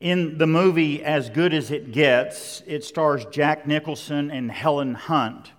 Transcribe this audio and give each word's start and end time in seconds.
In 0.00 0.38
the 0.38 0.46
movie 0.46 1.04
As 1.04 1.28
Good 1.28 1.52
as 1.52 1.70
It 1.70 1.92
Gets, 1.92 2.62
it 2.66 2.84
stars 2.84 3.26
Jack 3.26 3.66
Nicholson 3.66 4.30
and 4.30 4.50
Helen 4.50 4.94
Hunt. 4.94 5.52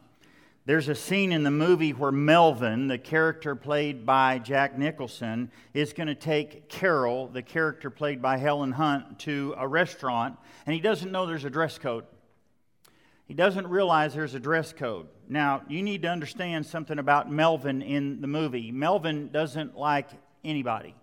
There's 0.66 0.90
a 0.90 0.96
scene 0.96 1.32
in 1.32 1.44
the 1.44 1.52
movie 1.52 1.92
where 1.92 2.12
Melvin, 2.12 2.88
the 2.88 2.98
character 2.98 3.56
played 3.56 4.04
by 4.04 4.40
Jack 4.40 4.80
Nicholson, 4.80 5.52
is 5.76 5.94
going 5.94 6.08
to 6.08 6.16
take 6.16 6.70
Carol, 6.70 7.28
the 7.28 7.44
character 7.44 7.92
played 7.92 8.20
by 8.20 8.38
Helen 8.38 8.71
Hunt, 8.71 9.20
to 9.20 9.54
a 9.59 9.68
restaurant, 9.68 10.38
and 10.66 10.73
he 10.73 10.82
doesn't 10.82 11.12
know 11.12 11.28
there's 11.28 11.46
a 11.46 11.52
dress 11.52 11.78
code. 11.78 12.05
He 13.28 13.36
doesn't 13.36 13.68
realize 13.68 14.16
there's 14.16 14.34
a 14.34 14.39
dress 14.39 14.73
code. 14.73 15.05
Now, 15.30 15.62
you 15.70 15.84
need 15.84 16.02
to 16.02 16.08
understand 16.08 16.66
something 16.66 16.98
about 16.98 17.32
Melvin 17.32 17.84
in 17.84 18.21
the 18.21 18.28
movie. 18.28 18.71
Melvin 18.71 19.30
doesn't 19.32 19.78
like 19.78 20.10
anybody. 20.44 20.96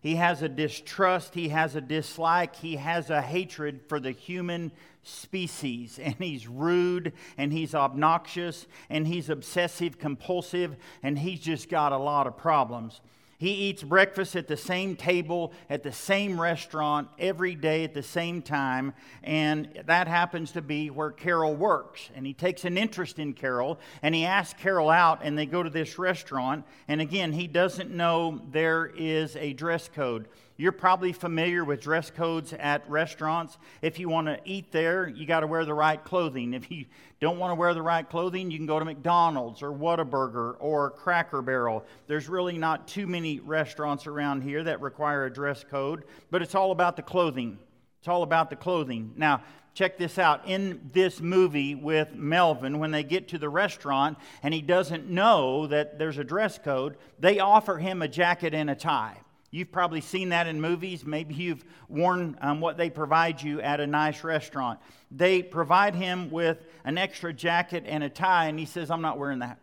He 0.00 0.16
has 0.16 0.42
a 0.42 0.48
distrust, 0.48 1.34
he 1.34 1.48
has 1.48 1.74
a 1.74 1.80
dislike, 1.80 2.56
he 2.56 2.76
has 2.76 3.10
a 3.10 3.20
hatred 3.20 3.80
for 3.88 3.98
the 3.98 4.12
human 4.12 4.72
species. 5.02 5.98
And 6.08 6.14
he's 6.14 6.46
rude 6.46 7.12
and 7.36 7.52
he's 7.52 7.74
obnoxious 7.74 8.66
and 8.88 9.06
he's 9.06 9.28
obsessive 9.28 9.98
compulsive 9.98 10.76
and 11.02 11.18
he's 11.18 11.40
just 11.40 11.68
got 11.68 11.92
a 11.92 11.98
lot 11.98 12.26
of 12.26 12.36
problems. 12.36 13.00
He 13.38 13.52
eats 13.52 13.84
breakfast 13.84 14.34
at 14.34 14.48
the 14.48 14.56
same 14.56 14.96
table, 14.96 15.52
at 15.70 15.84
the 15.84 15.92
same 15.92 16.40
restaurant, 16.40 17.08
every 17.20 17.54
day 17.54 17.84
at 17.84 17.94
the 17.94 18.02
same 18.02 18.42
time, 18.42 18.94
and 19.22 19.80
that 19.86 20.08
happens 20.08 20.50
to 20.52 20.62
be 20.62 20.90
where 20.90 21.12
Carol 21.12 21.54
works. 21.54 22.10
And 22.16 22.26
he 22.26 22.34
takes 22.34 22.64
an 22.64 22.76
interest 22.76 23.20
in 23.20 23.34
Carol, 23.34 23.78
and 24.02 24.12
he 24.12 24.24
asks 24.24 24.60
Carol 24.60 24.90
out, 24.90 25.20
and 25.22 25.38
they 25.38 25.46
go 25.46 25.62
to 25.62 25.70
this 25.70 26.00
restaurant. 26.00 26.64
And 26.88 27.00
again, 27.00 27.32
he 27.32 27.46
doesn't 27.46 27.92
know 27.92 28.42
there 28.50 28.86
is 28.86 29.36
a 29.36 29.52
dress 29.52 29.88
code. 29.88 30.26
You're 30.60 30.72
probably 30.72 31.12
familiar 31.12 31.64
with 31.64 31.80
dress 31.80 32.10
codes 32.10 32.52
at 32.52 32.82
restaurants. 32.90 33.56
If 33.80 34.00
you 34.00 34.08
want 34.08 34.26
to 34.26 34.40
eat 34.44 34.72
there, 34.72 35.06
you 35.06 35.24
got 35.24 35.40
to 35.40 35.46
wear 35.46 35.64
the 35.64 35.72
right 35.72 36.02
clothing. 36.02 36.52
If 36.52 36.68
you 36.68 36.86
don't 37.20 37.38
want 37.38 37.52
to 37.52 37.54
wear 37.54 37.74
the 37.74 37.82
right 37.82 38.06
clothing, 38.06 38.50
you 38.50 38.58
can 38.58 38.66
go 38.66 38.80
to 38.80 38.84
McDonald's 38.84 39.62
or 39.62 39.70
Whataburger 39.70 40.56
or 40.58 40.90
Cracker 40.90 41.42
Barrel. 41.42 41.84
There's 42.08 42.28
really 42.28 42.58
not 42.58 42.88
too 42.88 43.06
many 43.06 43.38
restaurants 43.38 44.08
around 44.08 44.42
here 44.42 44.64
that 44.64 44.80
require 44.80 45.26
a 45.26 45.32
dress 45.32 45.62
code, 45.62 46.02
but 46.32 46.42
it's 46.42 46.56
all 46.56 46.72
about 46.72 46.96
the 46.96 47.02
clothing. 47.02 47.60
It's 48.00 48.08
all 48.08 48.24
about 48.24 48.50
the 48.50 48.56
clothing. 48.56 49.12
Now, 49.14 49.42
check 49.74 49.96
this 49.96 50.18
out. 50.18 50.48
In 50.48 50.90
this 50.92 51.20
movie 51.20 51.76
with 51.76 52.14
Melvin, 52.14 52.80
when 52.80 52.90
they 52.90 53.04
get 53.04 53.28
to 53.28 53.38
the 53.38 53.48
restaurant 53.48 54.18
and 54.42 54.52
he 54.52 54.60
doesn't 54.60 55.08
know 55.08 55.68
that 55.68 56.00
there's 56.00 56.18
a 56.18 56.24
dress 56.24 56.58
code, 56.58 56.96
they 57.20 57.38
offer 57.38 57.78
him 57.78 58.02
a 58.02 58.08
jacket 58.08 58.54
and 58.54 58.68
a 58.68 58.74
tie. 58.74 59.18
You've 59.50 59.72
probably 59.72 60.02
seen 60.02 60.28
that 60.28 60.46
in 60.46 60.60
movies. 60.60 61.06
Maybe 61.06 61.34
you've 61.34 61.64
worn 61.88 62.36
um, 62.42 62.60
what 62.60 62.76
they 62.76 62.90
provide 62.90 63.42
you 63.42 63.60
at 63.62 63.80
a 63.80 63.86
nice 63.86 64.22
restaurant. 64.22 64.78
They 65.10 65.42
provide 65.42 65.94
him 65.94 66.30
with 66.30 66.58
an 66.84 66.98
extra 66.98 67.32
jacket 67.32 67.84
and 67.86 68.04
a 68.04 68.10
tie, 68.10 68.46
and 68.46 68.58
he 68.58 68.66
says, 68.66 68.90
I'm 68.90 69.00
not 69.00 69.18
wearing 69.18 69.38
that. 69.38 69.58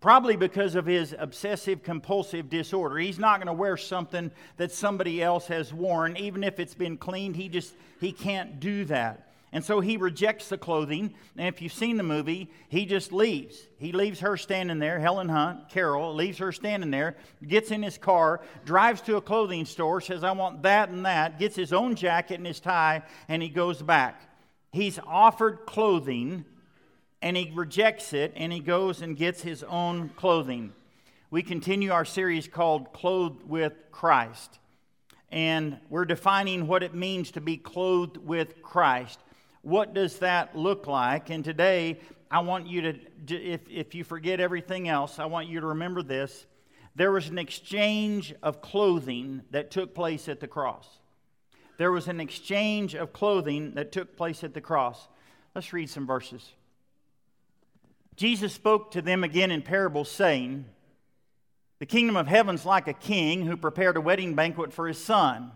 Probably 0.00 0.36
because 0.36 0.74
of 0.74 0.84
his 0.84 1.14
obsessive 1.18 1.82
compulsive 1.82 2.50
disorder. 2.50 2.98
He's 2.98 3.18
not 3.18 3.38
going 3.38 3.46
to 3.46 3.54
wear 3.54 3.78
something 3.78 4.30
that 4.58 4.70
somebody 4.70 5.22
else 5.22 5.46
has 5.46 5.72
worn, 5.72 6.18
even 6.18 6.44
if 6.44 6.60
it's 6.60 6.74
been 6.74 6.98
cleaned. 6.98 7.36
He 7.36 7.48
just 7.48 7.72
he 8.00 8.12
can't 8.12 8.60
do 8.60 8.84
that. 8.84 9.30
And 9.54 9.64
so 9.64 9.78
he 9.78 9.96
rejects 9.96 10.48
the 10.48 10.58
clothing. 10.58 11.14
And 11.38 11.46
if 11.46 11.62
you've 11.62 11.72
seen 11.72 11.96
the 11.96 12.02
movie, 12.02 12.50
he 12.68 12.86
just 12.86 13.12
leaves. 13.12 13.56
He 13.78 13.92
leaves 13.92 14.18
her 14.18 14.36
standing 14.36 14.80
there, 14.80 14.98
Helen 14.98 15.28
Hunt, 15.28 15.68
Carol, 15.68 16.12
leaves 16.12 16.38
her 16.38 16.50
standing 16.50 16.90
there, 16.90 17.16
gets 17.46 17.70
in 17.70 17.80
his 17.80 17.96
car, 17.96 18.40
drives 18.64 19.00
to 19.02 19.14
a 19.14 19.20
clothing 19.20 19.64
store, 19.64 20.00
says, 20.00 20.24
I 20.24 20.32
want 20.32 20.64
that 20.64 20.88
and 20.88 21.06
that, 21.06 21.38
gets 21.38 21.54
his 21.54 21.72
own 21.72 21.94
jacket 21.94 22.34
and 22.34 22.46
his 22.46 22.58
tie, 22.58 23.04
and 23.28 23.40
he 23.40 23.48
goes 23.48 23.80
back. 23.80 24.20
He's 24.72 24.98
offered 25.06 25.66
clothing 25.66 26.44
and 27.22 27.36
he 27.36 27.52
rejects 27.54 28.12
it 28.12 28.32
and 28.34 28.52
he 28.52 28.58
goes 28.58 29.02
and 29.02 29.16
gets 29.16 29.40
his 29.40 29.62
own 29.62 30.08
clothing. 30.10 30.72
We 31.30 31.44
continue 31.44 31.92
our 31.92 32.04
series 32.04 32.48
called 32.48 32.92
Clothed 32.92 33.44
with 33.48 33.72
Christ. 33.92 34.58
And 35.30 35.78
we're 35.90 36.04
defining 36.06 36.66
what 36.66 36.82
it 36.82 36.92
means 36.92 37.30
to 37.32 37.40
be 37.40 37.56
clothed 37.56 38.16
with 38.16 38.60
Christ. 38.62 39.20
What 39.64 39.94
does 39.94 40.18
that 40.18 40.54
look 40.54 40.86
like? 40.86 41.30
And 41.30 41.42
today, 41.42 41.98
I 42.30 42.40
want 42.40 42.66
you 42.66 42.82
to, 42.82 42.98
if, 43.28 43.62
if 43.70 43.94
you 43.94 44.04
forget 44.04 44.38
everything 44.38 44.88
else, 44.88 45.18
I 45.18 45.24
want 45.24 45.48
you 45.48 45.60
to 45.60 45.66
remember 45.68 46.02
this. 46.02 46.46
There 46.94 47.10
was 47.10 47.28
an 47.28 47.38
exchange 47.38 48.34
of 48.42 48.60
clothing 48.60 49.42
that 49.50 49.70
took 49.70 49.94
place 49.94 50.28
at 50.28 50.40
the 50.40 50.46
cross. 50.46 50.86
There 51.78 51.90
was 51.90 52.08
an 52.08 52.20
exchange 52.20 52.94
of 52.94 53.12
clothing 53.12 53.74
that 53.74 53.90
took 53.90 54.16
place 54.16 54.44
at 54.44 54.52
the 54.52 54.60
cross. 54.60 55.08
Let's 55.54 55.72
read 55.72 55.88
some 55.88 56.06
verses. 56.06 56.52
Jesus 58.16 58.52
spoke 58.52 58.92
to 58.92 59.02
them 59.02 59.24
again 59.24 59.50
in 59.50 59.62
parables, 59.62 60.10
saying, 60.10 60.66
The 61.78 61.86
kingdom 61.86 62.16
of 62.16 62.28
heaven's 62.28 62.66
like 62.66 62.86
a 62.86 62.92
king 62.92 63.46
who 63.46 63.56
prepared 63.56 63.96
a 63.96 64.00
wedding 64.00 64.34
banquet 64.34 64.72
for 64.72 64.86
his 64.86 65.02
son. 65.02 65.52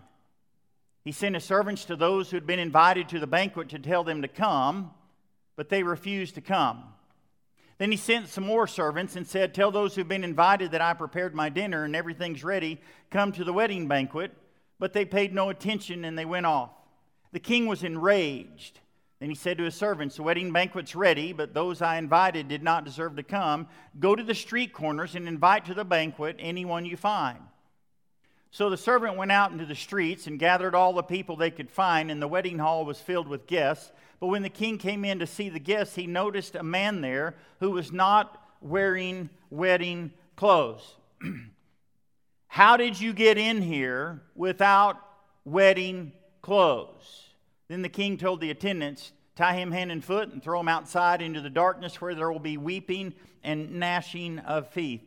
He 1.09 1.13
sent 1.13 1.37
his 1.37 1.45
servants 1.45 1.87
to 1.87 1.97
those 1.97 2.29
who 2.31 2.37
had 2.37 2.47
been 2.47 2.59
invited 2.59 3.09
to 3.09 3.19
the 3.19 3.27
banquet 3.27 3.71
to 3.71 3.79
tell 3.79 4.05
them 4.05 4.21
to 4.21 4.29
come, 4.29 4.91
but 5.57 5.71
they 5.71 5.83
refused 5.83 6.35
to 6.35 6.43
come. 6.43 6.85
Then 7.79 7.91
he 7.91 7.97
sent 7.97 8.29
some 8.29 8.45
more 8.45 8.67
servants 8.67 9.17
and 9.17 9.27
said, 9.27 9.55
Tell 9.55 9.71
those 9.71 9.95
who've 9.95 10.07
been 10.07 10.23
invited 10.23 10.73
that 10.73 10.83
I 10.83 10.93
prepared 10.93 11.35
my 11.35 11.49
dinner 11.49 11.85
and 11.85 11.97
everything's 11.97 12.45
ready, 12.45 12.79
come 13.11 13.33
to 13.33 13.43
the 13.43 13.55
wedding 13.55 13.89
banquet. 13.89 14.33
But 14.79 14.93
they 14.93 15.07
paid 15.07 15.33
no 15.33 15.49
attention 15.49 16.05
and 16.05 16.19
they 16.19 16.27
went 16.27 16.45
off. 16.45 16.73
The 17.33 17.41
king 17.41 17.65
was 17.65 17.85
enraged. 17.85 18.81
Then 19.19 19.31
he 19.31 19.35
said 19.35 19.57
to 19.57 19.65
his 19.65 19.75
servants, 19.75 20.17
The 20.17 20.25
wedding 20.25 20.53
banquet's 20.53 20.95
ready, 20.95 21.33
but 21.33 21.55
those 21.55 21.81
I 21.81 21.97
invited 21.97 22.49
did 22.49 22.63
not 22.63 22.85
deserve 22.85 23.17
to 23.17 23.23
come. 23.23 23.67
Go 23.99 24.15
to 24.15 24.23
the 24.23 24.35
street 24.35 24.75
corners 24.75 25.15
and 25.15 25.27
invite 25.27 25.65
to 25.65 25.75
the 25.75 25.87
banquet 25.87 26.37
anyone 26.39 26.85
you 26.85 26.99
find. 26.99 27.39
So 28.51 28.71
the 28.71 28.77
servant 28.77 29.17
went 29.17 29.31
out 29.31 29.53
into 29.53 29.67
the 29.67 29.75
streets 29.75 30.27
and 30.27 30.39
gathered 30.39 30.75
all 30.75 30.93
the 30.93 31.03
people 31.03 31.37
they 31.37 31.51
could 31.51 31.71
find, 31.71 32.11
and 32.11 32.21
the 32.21 32.29
wedding 32.29 32.59
hall 32.59 32.85
was 32.85 33.01
filled 33.01 33.29
with 33.29 33.47
guests. 33.47 33.93
But 34.21 34.29
when 34.29 34.43
the 34.43 34.49
king 34.49 34.79
came 34.79 35.05
in 35.05 35.19
to 35.19 35.27
see 35.27 35.49
the 35.49 35.61
guests, 35.61 35.95
he 35.95 36.07
noticed 36.07 36.55
a 36.55 36.63
man 36.63 37.03
there 37.03 37.37
who 37.61 37.71
was 37.71 37.93
not 37.93 38.43
wearing 38.61 39.31
wedding 39.51 40.13
clothes. 40.35 40.97
How 42.49 42.77
did 42.77 43.01
you 43.01 43.13
get 43.13 43.37
in 43.37 43.61
here 43.61 44.23
without 44.35 44.97
wedding 45.45 46.13
clothes? 46.41 47.27
Then 47.69 47.83
the 47.83 47.89
king 47.89 48.17
told 48.17 48.41
the 48.41 48.51
attendants, 48.51 49.13
Tie 49.37 49.55
him 49.55 49.71
hand 49.71 49.93
and 49.93 50.05
foot 50.05 50.33
and 50.33 50.43
throw 50.43 50.59
him 50.59 50.67
outside 50.67 51.23
into 51.23 51.41
the 51.41 51.49
darkness 51.49 52.01
where 52.01 52.17
there 52.17 52.33
will 52.33 52.41
be 52.41 52.57
weeping 52.57 53.15
and 53.45 53.79
gnashing 53.79 54.41
of 54.41 54.73
teeth. 54.73 55.03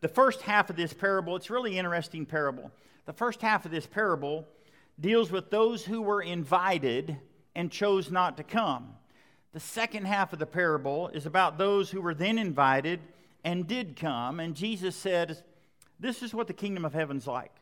The 0.00 0.08
first 0.08 0.42
half 0.42 0.70
of 0.70 0.76
this 0.76 0.92
parable, 0.92 1.36
it's 1.36 1.50
really 1.50 1.78
interesting 1.78 2.26
parable. 2.26 2.70
The 3.06 3.12
first 3.12 3.42
half 3.42 3.64
of 3.64 3.70
this 3.70 3.86
parable 3.86 4.46
deals 5.00 5.30
with 5.30 5.50
those 5.50 5.84
who 5.84 6.02
were 6.02 6.22
invited 6.22 7.16
and 7.54 7.70
chose 7.70 8.10
not 8.10 8.36
to 8.36 8.44
come. 8.44 8.94
The 9.52 9.60
second 9.60 10.06
half 10.06 10.32
of 10.32 10.38
the 10.38 10.46
parable 10.46 11.08
is 11.08 11.26
about 11.26 11.58
those 11.58 11.90
who 11.90 12.00
were 12.00 12.14
then 12.14 12.38
invited 12.38 13.00
and 13.44 13.66
did 13.66 13.96
come. 13.96 14.40
And 14.40 14.54
Jesus 14.54 14.94
said, 14.94 15.42
This 15.98 16.22
is 16.22 16.34
what 16.34 16.46
the 16.46 16.52
kingdom 16.52 16.84
of 16.84 16.92
heaven's 16.92 17.26
like. 17.26 17.52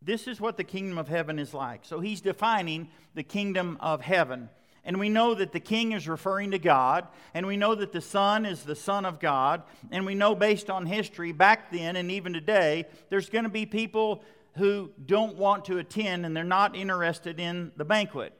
This 0.00 0.26
is 0.26 0.40
what 0.40 0.56
the 0.56 0.64
kingdom 0.64 0.98
of 0.98 1.08
heaven 1.08 1.38
is 1.38 1.54
like. 1.54 1.84
So 1.84 2.00
he's 2.00 2.20
defining 2.20 2.88
the 3.14 3.22
kingdom 3.22 3.76
of 3.80 4.00
heaven. 4.00 4.48
And 4.84 4.98
we 4.98 5.08
know 5.08 5.34
that 5.34 5.52
the 5.52 5.60
king 5.60 5.92
is 5.92 6.08
referring 6.08 6.50
to 6.50 6.58
God, 6.58 7.06
and 7.34 7.46
we 7.46 7.56
know 7.56 7.74
that 7.74 7.92
the 7.92 8.00
son 8.00 8.44
is 8.44 8.64
the 8.64 8.74
son 8.74 9.04
of 9.04 9.20
God, 9.20 9.62
and 9.92 10.04
we 10.04 10.14
know 10.14 10.34
based 10.34 10.70
on 10.70 10.86
history 10.86 11.30
back 11.30 11.70
then 11.70 11.94
and 11.94 12.10
even 12.10 12.32
today, 12.32 12.86
there's 13.08 13.28
going 13.28 13.44
to 13.44 13.50
be 13.50 13.64
people 13.64 14.24
who 14.56 14.90
don't 15.06 15.36
want 15.36 15.64
to 15.66 15.78
attend 15.78 16.26
and 16.26 16.36
they're 16.36 16.44
not 16.44 16.76
interested 16.76 17.40
in 17.40 17.72
the 17.76 17.84
banquet. 17.84 18.32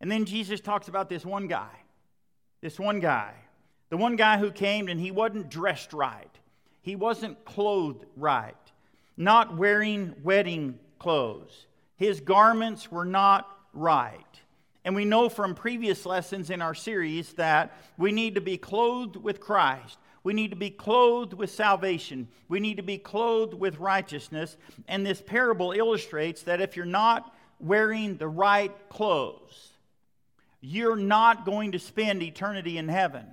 And 0.00 0.10
then 0.10 0.24
Jesus 0.24 0.60
talks 0.60 0.88
about 0.88 1.08
this 1.08 1.24
one 1.24 1.46
guy. 1.48 1.70
This 2.60 2.78
one 2.78 3.00
guy. 3.00 3.34
The 3.90 3.96
one 3.96 4.16
guy 4.16 4.38
who 4.38 4.50
came 4.50 4.88
and 4.88 4.98
he 4.98 5.10
wasn't 5.10 5.48
dressed 5.48 5.92
right. 5.92 6.30
He 6.82 6.96
wasn't 6.96 7.44
clothed 7.44 8.04
right. 8.16 8.54
Not 9.16 9.56
wearing 9.56 10.14
wedding 10.22 10.78
clothes. 10.98 11.66
His 11.96 12.20
garments 12.20 12.90
were 12.90 13.04
not 13.04 13.48
right. 13.72 14.24
And 14.88 14.96
we 14.96 15.04
know 15.04 15.28
from 15.28 15.54
previous 15.54 16.06
lessons 16.06 16.48
in 16.48 16.62
our 16.62 16.74
series 16.74 17.34
that 17.34 17.76
we 17.98 18.10
need 18.10 18.36
to 18.36 18.40
be 18.40 18.56
clothed 18.56 19.16
with 19.16 19.38
Christ. 19.38 19.98
We 20.24 20.32
need 20.32 20.48
to 20.48 20.56
be 20.56 20.70
clothed 20.70 21.34
with 21.34 21.50
salvation. 21.50 22.26
We 22.48 22.58
need 22.58 22.78
to 22.78 22.82
be 22.82 22.96
clothed 22.96 23.52
with 23.52 23.80
righteousness. 23.80 24.56
And 24.88 25.04
this 25.04 25.20
parable 25.20 25.72
illustrates 25.72 26.44
that 26.44 26.62
if 26.62 26.74
you're 26.74 26.86
not 26.86 27.36
wearing 27.60 28.16
the 28.16 28.28
right 28.28 28.72
clothes, 28.88 29.74
you're 30.62 30.96
not 30.96 31.44
going 31.44 31.72
to 31.72 31.78
spend 31.78 32.22
eternity 32.22 32.78
in 32.78 32.88
heaven. 32.88 33.26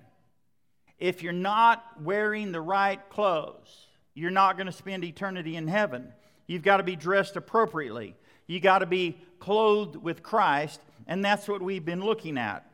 If 1.00 1.24
you're 1.24 1.32
not 1.32 1.86
wearing 2.02 2.52
the 2.52 2.60
right 2.60 3.00
clothes, 3.10 3.88
you're 4.14 4.30
not 4.30 4.58
going 4.58 4.68
to 4.68 4.74
spend 4.74 5.06
eternity 5.06 5.56
in 5.56 5.70
heaven. 5.70 6.12
You've 6.48 6.64
got 6.64 6.78
to 6.78 6.84
be 6.84 6.98
dressed 6.98 7.38
appropriately. 7.38 8.18
You've 8.46 8.62
got 8.62 8.80
to 8.80 8.86
be 8.86 9.22
clothed 9.40 9.96
with 9.96 10.22
Christ, 10.22 10.82
and 11.08 11.24
that's 11.24 11.48
what 11.48 11.62
we've 11.62 11.86
been 11.86 12.04
looking 12.04 12.38
at. 12.38 12.70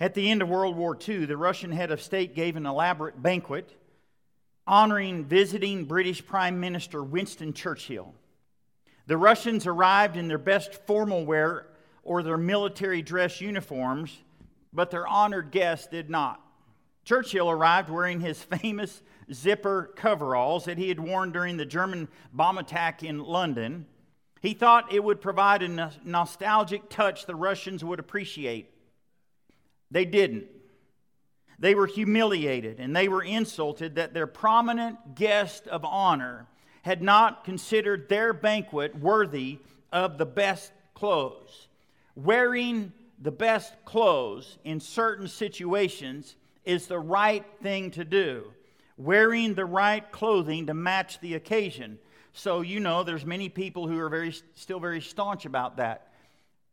At 0.00 0.14
the 0.14 0.30
end 0.30 0.42
of 0.42 0.48
World 0.48 0.76
War 0.76 0.96
II, 1.08 1.24
the 1.24 1.36
Russian 1.36 1.72
head 1.72 1.90
of 1.90 2.00
state 2.00 2.34
gave 2.34 2.56
an 2.56 2.66
elaborate 2.66 3.20
banquet 3.20 3.74
honoring 4.68 5.24
visiting 5.24 5.86
British 5.86 6.24
Prime 6.24 6.60
Minister 6.60 7.02
Winston 7.02 7.54
Churchill. 7.54 8.14
The 9.06 9.16
Russians 9.16 9.66
arrived 9.66 10.16
in 10.16 10.28
their 10.28 10.38
best 10.38 10.74
formal 10.86 11.24
wear 11.24 11.66
or 12.02 12.22
their 12.22 12.36
military 12.36 13.00
dress 13.00 13.40
uniforms, 13.40 14.18
but 14.72 14.90
their 14.90 15.08
honored 15.08 15.50
guest 15.50 15.90
did 15.90 16.10
not. 16.10 16.40
Churchill 17.04 17.48
arrived 17.48 17.88
wearing 17.88 18.20
his 18.20 18.42
famous 18.42 19.02
zipper 19.32 19.90
coveralls 19.96 20.66
that 20.66 20.76
he 20.76 20.90
had 20.90 21.00
worn 21.00 21.32
during 21.32 21.56
the 21.56 21.64
German 21.64 22.06
bomb 22.34 22.58
attack 22.58 23.02
in 23.02 23.18
London. 23.18 23.86
He 24.40 24.54
thought 24.54 24.92
it 24.92 25.02
would 25.02 25.20
provide 25.20 25.62
a 25.62 25.92
nostalgic 26.04 26.88
touch 26.88 27.26
the 27.26 27.34
Russians 27.34 27.84
would 27.84 27.98
appreciate. 27.98 28.70
They 29.90 30.04
didn't. 30.04 30.46
They 31.58 31.74
were 31.74 31.86
humiliated 31.86 32.78
and 32.78 32.94
they 32.94 33.08
were 33.08 33.22
insulted 33.22 33.96
that 33.96 34.14
their 34.14 34.28
prominent 34.28 35.16
guest 35.16 35.66
of 35.66 35.84
honor 35.84 36.46
had 36.82 37.02
not 37.02 37.44
considered 37.44 38.08
their 38.08 38.32
banquet 38.32 38.96
worthy 38.96 39.58
of 39.92 40.18
the 40.18 40.26
best 40.26 40.72
clothes. 40.94 41.68
Wearing 42.14 42.92
the 43.20 43.32
best 43.32 43.74
clothes 43.84 44.58
in 44.64 44.78
certain 44.78 45.26
situations 45.26 46.36
is 46.64 46.86
the 46.86 46.98
right 46.98 47.44
thing 47.62 47.90
to 47.92 48.04
do. 48.04 48.52
Wearing 48.96 49.54
the 49.54 49.64
right 49.64 50.10
clothing 50.12 50.66
to 50.66 50.74
match 50.74 51.20
the 51.20 51.34
occasion. 51.34 51.98
So, 52.32 52.60
you 52.60 52.80
know, 52.80 53.02
there's 53.02 53.24
many 53.24 53.48
people 53.48 53.86
who 53.86 53.98
are 53.98 54.08
very, 54.08 54.32
still 54.54 54.80
very 54.80 55.00
staunch 55.00 55.44
about 55.44 55.76
that. 55.78 56.08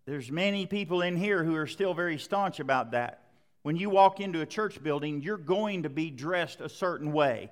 There's 0.05 0.31
many 0.31 0.65
people 0.65 1.01
in 1.01 1.15
here 1.15 1.43
who 1.43 1.55
are 1.55 1.67
still 1.67 1.93
very 1.93 2.17
staunch 2.19 2.59
about 2.59 2.91
that. 2.91 3.21
When 3.63 3.75
you 3.75 3.89
walk 3.89 4.19
into 4.19 4.41
a 4.41 4.45
church 4.45 4.83
building, 4.83 5.21
you're 5.21 5.37
going 5.37 5.83
to 5.83 5.89
be 5.89 6.11
dressed 6.11 6.61
a 6.61 6.69
certain 6.69 7.11
way. 7.11 7.49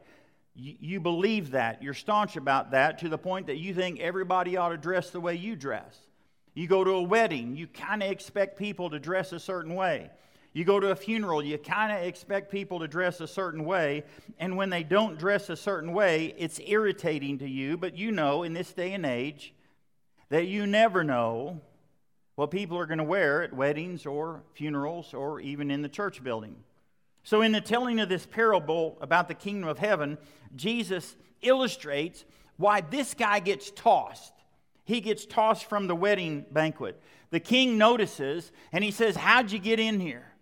You, 0.56 0.76
you 0.80 1.00
believe 1.00 1.52
that. 1.52 1.82
You're 1.82 1.96
staunch 1.96 2.36
about 2.36 2.72
that 2.72 3.00
to 3.00 3.10
the 3.10 3.18
point 3.18 3.48
that 3.48 3.58
you 3.58 3.74
think 3.74 4.00
everybody 4.00 4.56
ought 4.56 4.70
to 4.70 4.78
dress 4.78 5.10
the 5.10 5.20
way 5.20 5.34
you 5.34 5.56
dress. 5.56 5.98
You 6.54 6.68
go 6.68 6.84
to 6.84 6.92
a 6.92 7.02
wedding, 7.02 7.56
you 7.56 7.66
kind 7.66 8.04
of 8.04 8.12
expect 8.12 8.60
people 8.60 8.92
to 8.92 9.00
dress 9.00 9.32
a 9.32 9.40
certain 9.40 9.74
way. 9.74 10.12
You 10.54 10.64
go 10.64 10.80
to 10.80 10.92
a 10.92 10.96
funeral, 10.96 11.44
you 11.44 11.58
kind 11.58 11.92
of 11.92 12.04
expect 12.04 12.52
people 12.52 12.80
to 12.80 12.88
dress 12.88 13.20
a 13.20 13.28
certain 13.28 13.66
way. 13.66 14.04
And 14.38 14.56
when 14.56 14.70
they 14.70 14.84
don't 14.84 15.18
dress 15.18 15.50
a 15.50 15.56
certain 15.56 15.94
way, 15.94 16.36
it's 16.38 16.60
irritating 16.66 17.40
to 17.40 17.50
you. 17.50 17.76
But 17.76 17.98
you 17.98 18.12
know, 18.12 18.44
in 18.44 18.54
this 18.54 18.72
day 18.72 18.94
and 18.94 19.06
age, 19.06 19.54
that 20.30 20.46
you 20.46 20.68
never 20.68 21.04
know 21.04 21.62
what 22.36 22.52
people 22.52 22.78
are 22.78 22.86
going 22.86 23.00
to 23.00 23.04
wear 23.04 23.44
at 23.44 23.54
weddings 23.54 24.06
or 24.06 24.44
funerals 24.54 25.14
or 25.14 25.40
even 25.40 25.72
in 25.72 25.82
the 25.82 25.90
church 25.90 26.24
building. 26.24 26.56
So, 27.24 27.42
in 27.42 27.52
the 27.52 27.62
telling 27.62 28.00
of 28.00 28.10
this 28.10 28.26
parable 28.26 28.98
about 29.00 29.28
the 29.28 29.34
kingdom 29.34 29.70
of 29.70 29.80
heaven, 29.80 30.18
Jesus 30.56 31.16
illustrates 31.42 32.26
why 32.58 32.82
this 32.82 33.14
guy 33.14 33.40
gets 33.40 33.72
tossed. 33.72 34.34
He 34.86 35.02
gets 35.02 35.26
tossed 35.26 35.66
from 35.66 35.88
the 35.88 35.96
wedding 35.96 36.46
banquet. 36.52 37.02
The 37.30 37.40
king 37.40 37.78
notices 37.78 38.52
and 38.72 38.84
he 38.84 38.92
says, 38.92 39.16
How'd 39.16 39.52
you 39.52 39.60
get 39.60 39.80
in 39.80 40.00
here? 40.00 40.33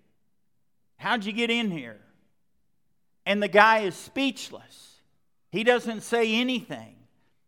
How'd 1.01 1.25
you 1.25 1.33
get 1.33 1.49
in 1.49 1.71
here? 1.71 1.97
And 3.25 3.41
the 3.41 3.47
guy 3.47 3.79
is 3.79 3.95
speechless. 3.95 5.01
He 5.51 5.63
doesn't 5.63 6.01
say 6.01 6.35
anything. 6.35 6.95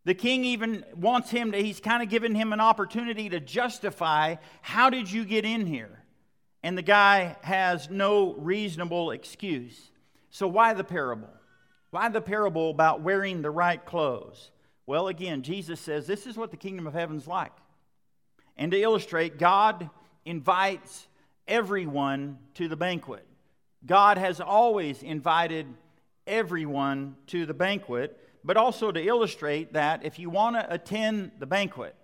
The 0.06 0.16
king 0.16 0.44
even 0.44 0.84
wants 0.96 1.30
him 1.30 1.52
to, 1.52 1.62
he's 1.62 1.80
kind 1.80 2.02
of 2.02 2.10
given 2.10 2.34
him 2.34 2.52
an 2.52 2.60
opportunity 2.60 3.30
to 3.30 3.40
justify 3.40 4.38
how 4.64 4.90
did 4.90 5.12
you 5.12 5.24
get 5.24 5.46
in 5.46 5.68
here? 5.68 6.00
And 6.64 6.76
the 6.76 6.82
guy 6.82 7.36
has 7.44 7.92
no 7.92 8.34
reasonable 8.34 9.12
excuse. 9.12 9.92
So, 10.32 10.48
why 10.48 10.74
the 10.74 10.84
parable? 10.84 11.30
Why 11.92 12.10
the 12.10 12.22
parable 12.22 12.72
about 12.72 13.02
wearing 13.02 13.44
the 13.44 13.52
right 13.52 13.86
clothes? 13.86 14.50
Well, 14.88 15.10
again, 15.10 15.44
Jesus 15.44 15.80
says 15.80 16.08
this 16.08 16.26
is 16.26 16.38
what 16.38 16.50
the 16.50 16.58
kingdom 16.58 16.88
of 16.88 16.96
heaven's 16.96 17.28
like. 17.28 17.54
And 18.58 18.72
to 18.72 18.82
illustrate, 18.82 19.38
God 19.38 19.92
invites 20.26 21.08
everyone 21.48 22.40
to 22.56 22.68
the 22.68 22.76
banquet. 22.76 23.28
God 23.86 24.18
has 24.18 24.40
always 24.40 25.04
invited 25.04 25.68
everyone 26.26 27.16
to 27.28 27.46
the 27.46 27.54
banquet 27.54 28.20
but 28.44 28.58
also 28.58 28.92
to 28.92 29.02
illustrate 29.02 29.74
that 29.74 30.04
if 30.04 30.20
you 30.20 30.30
want 30.30 30.56
to 30.56 30.74
attend 30.74 31.32
the 31.40 31.46
banquet, 31.46 31.96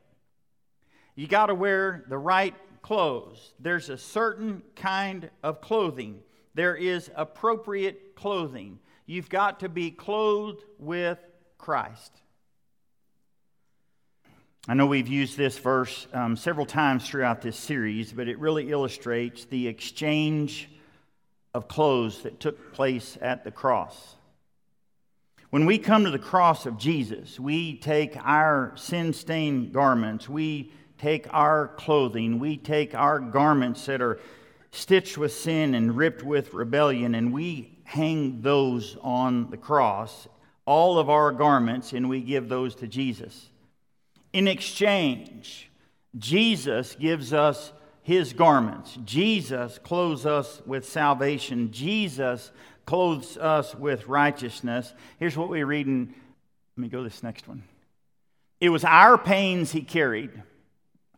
you 1.16 1.28
got 1.28 1.48
to 1.48 1.56
wear 1.56 2.06
the 2.08 2.18
right 2.18 2.56
clothes. 2.82 3.54
There's 3.60 3.90
a 3.90 3.98
certain 3.98 4.64
kind 4.76 5.30
of 5.44 5.62
clothing, 5.62 6.22
there 6.56 6.76
is 6.76 7.12
appropriate 7.16 8.16
clothing. 8.16 8.80
You've 9.06 9.30
got 9.30 9.62
to 9.62 9.70
be 9.70 9.90
clothed 9.90 10.64
with 10.78 11.18
Christ. 11.58 12.12
I 14.68 14.76
know 14.76 14.86
we've 14.86 15.08
used 15.08 15.36
this 15.36 15.58
verse 15.58 16.06
um, 16.14 16.36
several 16.36 16.66
times 16.68 17.08
throughout 17.08 17.42
this 17.42 17.58
series, 17.58 18.14
but 18.14 18.28
it 18.28 18.38
really 18.38 18.70
illustrates 18.70 19.46
the 19.46 19.68
exchange 19.68 20.70
of 21.54 21.68
clothes 21.68 22.22
that 22.24 22.40
took 22.40 22.74
place 22.74 23.18
at 23.22 23.44
the 23.44 23.52
cross. 23.52 24.16
When 25.50 25.66
we 25.66 25.80
come 25.80 26.04
to 26.04 26.12
the 26.12 26.20
cross 26.20 26.68
of 26.68 26.78
Jesus, 26.78 27.40
we 27.40 27.76
take 27.78 28.16
our 28.24 28.74
sin 28.76 29.14
stained 29.14 29.74
garments, 29.74 30.30
we 30.30 30.72
take 31.00 31.26
our 31.34 31.70
clothing, 31.70 32.38
we 32.38 32.58
take 32.58 32.94
our 32.94 33.20
garments 33.20 33.86
that 33.88 34.02
are 34.02 34.20
stitched 34.72 35.18
with 35.18 35.34
sin 35.34 35.74
and 35.74 35.98
ripped 35.98 36.24
with 36.24 36.54
rebellion, 36.54 37.16
and 37.16 37.34
we 37.34 37.80
hang 37.84 38.42
those 38.42 38.96
on 39.02 39.50
the 39.50 39.58
cross, 39.58 40.28
all 40.66 41.00
of 41.00 41.10
our 41.10 41.32
garments, 41.32 41.94
and 41.94 42.08
we 42.08 42.22
give 42.22 42.48
those 42.48 42.76
to 42.76 42.88
Jesus. 42.88 43.50
In 44.34 44.48
exchange, 44.48 45.72
Jesus 46.16 46.94
gives 46.94 47.34
us 47.34 47.74
his 48.10 48.34
garments. 48.34 48.98
Jesus 49.06 49.78
clothes 49.78 50.26
us 50.26 50.64
with 50.66 50.90
salvation. 50.90 51.72
Jesus 51.72 52.50
clothes 52.88 53.38
us 53.38 53.76
with 53.76 54.08
righteousness. 54.08 54.96
Here's 55.20 55.38
what 55.38 55.48
we 55.48 55.64
read 55.64 55.86
in, 55.86 56.16
let 56.76 56.82
me 56.82 56.88
go 56.88 57.04
this 57.04 57.22
next 57.22 57.48
one. 57.48 57.62
It 58.60 58.70
was 58.70 58.84
our 58.84 59.16
pains 59.20 59.74
he 59.74 59.84
carried, 59.84 60.32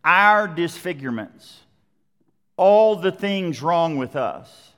our 0.04 0.50
disfigurements, 0.50 1.62
all 2.58 2.98
the 2.98 3.14
things 3.14 3.62
wrong 3.62 3.96
with 3.96 4.18
us. 4.18 4.74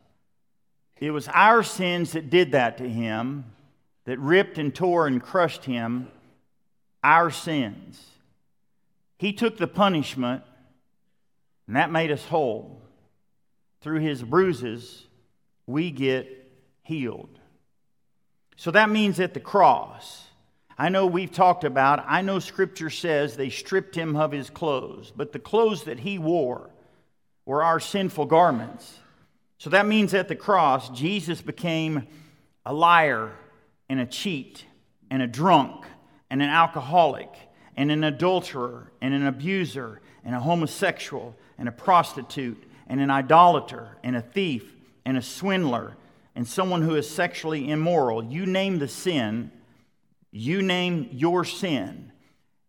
It 0.99 1.09
was 1.09 1.27
our 1.29 1.63
sins 1.63 2.11
that 2.11 2.29
did 2.29 2.51
that 2.51 2.77
to 2.77 2.87
him, 2.87 3.45
that 4.05 4.19
ripped 4.19 4.59
and 4.59 4.73
tore 4.73 5.07
and 5.07 5.19
crushed 5.19 5.65
him, 5.65 6.09
our 7.03 7.31
sins. 7.31 8.05
He 9.17 9.33
took 9.33 9.57
the 9.57 9.65
punishment, 9.65 10.43
and 11.67 11.75
that 11.75 11.91
made 11.91 12.11
us 12.11 12.25
whole. 12.25 12.81
Through 13.81 13.99
his 13.99 14.23
bruises, 14.23 15.05
we 15.67 15.91
get 15.91 16.51
healed. 16.83 17.39
So 18.55 18.71
that 18.71 18.89
means 18.89 19.19
at 19.19 19.33
the 19.33 19.39
cross, 19.39 20.25
I 20.77 20.89
know 20.89 21.05
we've 21.05 21.31
talked 21.31 21.63
about, 21.63 22.03
I 22.07 22.21
know 22.21 22.39
scripture 22.39 22.89
says 22.89 23.35
they 23.35 23.49
stripped 23.49 23.95
him 23.95 24.15
of 24.15 24.31
his 24.31 24.49
clothes, 24.49 25.11
but 25.15 25.31
the 25.31 25.39
clothes 25.39 25.83
that 25.83 25.99
he 25.99 26.17
wore 26.17 26.69
were 27.45 27.63
our 27.63 27.79
sinful 27.79 28.25
garments. 28.25 28.99
So 29.57 29.69
that 29.69 29.85
means 29.85 30.13
at 30.13 30.27
the 30.27 30.35
cross, 30.35 30.89
Jesus 30.89 31.41
became 31.41 32.07
a 32.65 32.73
liar 32.73 33.31
and 33.89 33.99
a 33.99 34.05
cheat 34.05 34.65
and 35.11 35.21
a 35.21 35.27
drunk 35.27 35.85
and 36.29 36.41
an 36.41 36.49
alcoholic 36.49 37.29
and 37.75 37.91
an 37.91 38.03
adulterer 38.03 38.91
and 39.01 39.13
an 39.13 39.25
abuser 39.25 40.01
and 40.25 40.35
a 40.35 40.39
homosexual 40.39 41.35
and 41.57 41.67
a 41.67 41.71
prostitute 41.71 42.63
and 42.87 42.99
an 42.99 43.09
idolater 43.09 43.97
and 44.03 44.15
a 44.15 44.21
thief 44.21 44.75
and 45.05 45.17
a 45.17 45.21
swindler 45.21 45.95
and 46.35 46.47
someone 46.47 46.81
who 46.81 46.95
is 46.95 47.09
sexually 47.09 47.69
immoral, 47.69 48.23
you 48.23 48.45
name 48.45 48.79
the 48.79 48.87
sin, 48.87 49.51
you 50.31 50.61
name 50.61 51.09
your 51.11 51.45
sin. 51.45 52.11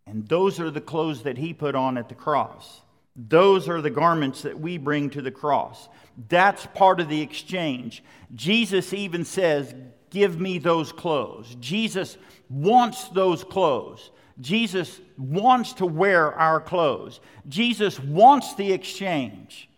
And 0.06 0.28
those 0.28 0.60
are 0.60 0.70
the 0.70 0.80
clothes 0.80 1.22
that 1.22 1.38
he 1.38 1.54
put 1.54 1.74
on 1.74 1.96
at 1.96 2.08
the 2.08 2.14
cross. 2.14 2.82
Those 3.16 3.68
are 3.68 3.80
the 3.80 3.90
garments 3.90 4.42
that 4.42 4.58
we 4.58 4.76
bring 4.76 5.08
to 5.10 5.22
the 5.22 5.30
cross. 5.30 5.88
That's 6.28 6.66
part 6.74 7.00
of 7.00 7.08
the 7.08 7.22
exchange. 7.22 8.02
Jesus 8.34 8.92
even 8.92 9.24
says, 9.24 9.74
Give 10.10 10.38
me 10.38 10.58
those 10.58 10.92
clothes. 10.92 11.56
Jesus 11.58 12.16
wants 12.48 13.08
those 13.08 13.42
clothes. 13.42 14.10
Jesus 14.40 15.00
wants 15.16 15.74
to 15.74 15.86
wear 15.86 16.32
our 16.32 16.60
clothes. 16.60 17.20
Jesus 17.48 18.00
wants 18.00 18.54
the 18.54 18.72
exchange. 18.72 19.68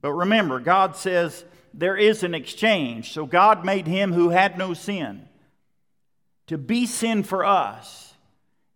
But 0.00 0.12
remember, 0.12 0.60
God 0.60 0.96
says, 0.96 1.44
there 1.72 1.96
is 1.96 2.22
an 2.22 2.34
exchange. 2.34 3.12
So 3.12 3.24
God 3.24 3.64
made 3.64 3.86
him 3.86 4.12
who 4.12 4.28
had 4.30 4.58
no 4.58 4.74
sin 4.74 5.28
to 6.48 6.58
be 6.58 6.86
sin 6.86 7.22
for 7.22 7.44
us. 7.44 8.14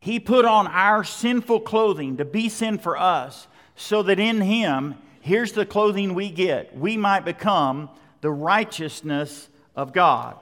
He 0.00 0.20
put 0.20 0.44
on 0.44 0.66
our 0.68 1.04
sinful 1.04 1.60
clothing 1.60 2.16
to 2.18 2.24
be 2.24 2.48
sin 2.48 2.78
for 2.78 2.96
us, 2.96 3.48
so 3.74 4.02
that 4.04 4.20
in 4.20 4.40
Him, 4.40 4.94
here's 5.20 5.52
the 5.52 5.66
clothing 5.66 6.14
we 6.14 6.30
get, 6.30 6.76
we 6.76 6.96
might 6.96 7.24
become 7.24 7.90
the 8.20 8.30
righteousness 8.30 9.48
of 9.74 9.92
God. 9.92 10.38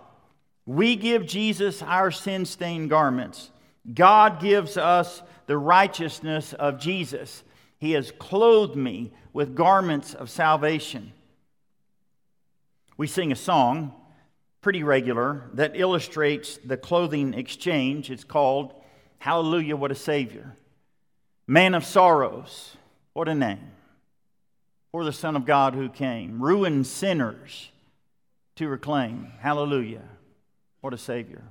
We 0.67 0.97
give 0.97 1.27
Jesus 1.27 1.83
our 1.83 2.11
sin 2.11 2.45
stained 2.45 2.91
garments. 2.91 3.51
God 3.93 4.41
gives 4.41 4.77
us 4.77 5.23
the 5.47 5.59
righteousness 5.59 6.53
of 6.55 6.79
Jesus. 6.79 7.43
He 7.79 7.93
has 7.93 8.13
clothed 8.13 8.77
me 8.77 9.13
with 9.33 9.55
garments 9.55 10.15
of 10.15 10.31
salvation. 10.31 11.13
We 12.97 13.07
sing 13.07 13.33
a 13.33 13.37
song, 13.37 13.93
pretty 14.63 14.83
regular, 14.83 15.51
that 15.55 15.73
illustrates 15.75 16.59
the 16.65 16.77
clothing 16.77 17.35
exchange. 17.35 18.11
It's 18.11 18.25
called 18.25 18.73
Hallelujah, 19.19 19.77
what 19.77 19.91
a 19.91 19.95
Savior. 19.95 20.57
Man 21.47 21.75
of 21.75 21.85
sorrows, 21.85 22.77
what 23.13 23.29
a 23.29 23.35
name. 23.35 23.71
For 24.93 25.05
the 25.05 25.13
Son 25.13 25.35
of 25.35 25.45
God 25.45 25.75
who 25.75 25.89
came, 25.89 26.41
ruined 26.41 26.87
sinners 26.87 27.71
to 28.57 28.69
reclaim. 28.69 29.33
Hallelujah, 29.41 30.05
what 30.81 30.95
a 30.95 30.99
Savior. 30.99 31.43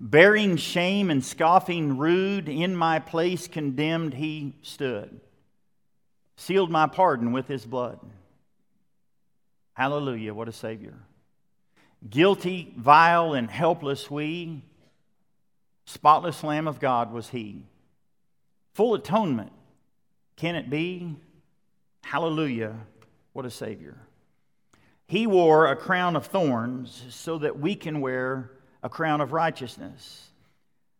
Bearing 0.00 0.56
shame 0.56 1.10
and 1.10 1.24
scoffing 1.24 1.98
rude, 1.98 2.48
in 2.48 2.76
my 2.76 2.98
place 2.98 3.48
condemned 3.48 4.14
he 4.14 4.54
stood. 4.62 5.20
Sealed 6.36 6.70
my 6.70 6.86
pardon 6.86 7.32
with 7.32 7.48
his 7.48 7.66
blood. 7.66 7.98
Hallelujah, 9.74 10.34
what 10.34 10.48
a 10.48 10.52
Savior. 10.52 10.94
Guilty, 12.08 12.72
vile, 12.76 13.34
and 13.34 13.50
helpless 13.50 14.08
we, 14.08 14.62
Spotless 15.88 16.44
Lamb 16.44 16.68
of 16.68 16.80
God 16.80 17.14
was 17.14 17.30
he. 17.30 17.64
Full 18.74 18.92
atonement. 18.92 19.52
Can 20.36 20.54
it 20.54 20.68
be? 20.68 21.16
Hallelujah. 22.04 22.74
What 23.32 23.46
a 23.46 23.50
Savior. 23.50 23.96
He 25.06 25.26
wore 25.26 25.66
a 25.66 25.76
crown 25.76 26.14
of 26.14 26.26
thorns 26.26 27.04
so 27.08 27.38
that 27.38 27.58
we 27.58 27.74
can 27.74 28.02
wear 28.02 28.50
a 28.82 28.88
crown 28.88 29.20
of 29.20 29.32
righteousness. 29.32 30.28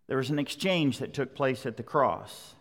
There 0.06 0.16
was 0.16 0.30
an 0.30 0.38
exchange 0.38 0.98
that 0.98 1.14
took 1.14 1.34
place 1.34 1.66
at 1.66 1.76
the 1.76 1.82
cross. 1.82 2.54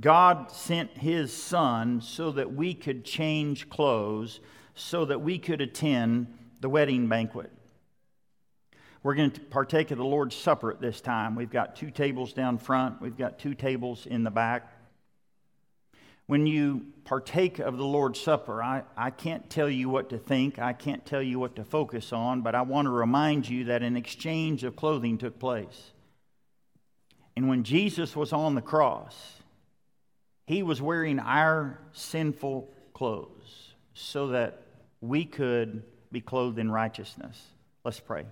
God 0.00 0.50
sent 0.50 0.96
his 0.96 1.32
son 1.32 2.00
so 2.00 2.30
that 2.32 2.54
we 2.54 2.72
could 2.72 3.04
change 3.04 3.68
clothes, 3.68 4.40
so 4.74 5.04
that 5.04 5.20
we 5.20 5.38
could 5.38 5.60
attend 5.60 6.26
the 6.60 6.68
wedding 6.68 7.08
banquet. 7.08 7.50
We're 9.02 9.14
going 9.14 9.32
to 9.32 9.40
partake 9.40 9.90
of 9.90 9.98
the 9.98 10.04
Lord's 10.04 10.36
Supper 10.36 10.70
at 10.70 10.80
this 10.80 11.00
time. 11.00 11.34
We've 11.34 11.50
got 11.50 11.74
two 11.74 11.90
tables 11.90 12.32
down 12.32 12.56
front, 12.56 13.02
we've 13.02 13.18
got 13.18 13.38
two 13.38 13.54
tables 13.54 14.06
in 14.06 14.22
the 14.22 14.30
back. 14.30 14.72
When 16.32 16.46
you 16.46 16.86
partake 17.04 17.58
of 17.58 17.76
the 17.76 17.84
Lord's 17.84 18.18
Supper, 18.18 18.62
I, 18.62 18.84
I 18.96 19.10
can't 19.10 19.50
tell 19.50 19.68
you 19.68 19.90
what 19.90 20.08
to 20.08 20.16
think, 20.16 20.58
I 20.58 20.72
can't 20.72 21.04
tell 21.04 21.20
you 21.20 21.38
what 21.38 21.56
to 21.56 21.62
focus 21.62 22.10
on, 22.10 22.40
but 22.40 22.54
I 22.54 22.62
want 22.62 22.86
to 22.86 22.90
remind 22.90 23.46
you 23.46 23.64
that 23.64 23.82
an 23.82 23.98
exchange 23.98 24.64
of 24.64 24.74
clothing 24.74 25.18
took 25.18 25.38
place. 25.38 25.90
And 27.36 27.50
when 27.50 27.64
Jesus 27.64 28.16
was 28.16 28.32
on 28.32 28.54
the 28.54 28.62
cross, 28.62 29.42
he 30.46 30.62
was 30.62 30.80
wearing 30.80 31.18
our 31.18 31.78
sinful 31.92 32.70
clothes 32.94 33.74
so 33.92 34.28
that 34.28 34.62
we 35.02 35.26
could 35.26 35.82
be 36.10 36.22
clothed 36.22 36.58
in 36.58 36.70
righteousness. 36.70 37.38
Let's 37.84 38.00
pray 38.00 38.24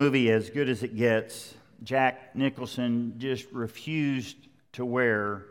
movie 0.00 0.30
As 0.30 0.48
Good 0.48 0.70
as 0.70 0.82
It 0.82 0.96
Gets, 0.96 1.56
Jack 1.82 2.34
Nicholson 2.34 3.16
just 3.18 3.52
refused 3.52 4.38
to 4.72 4.86
wear 4.86 5.44